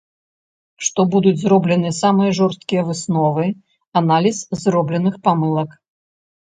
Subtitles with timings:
[0.87, 3.45] Што будуць зробленыя самыя жорсткія высновы,
[4.05, 5.69] аналіз зробленых памылак.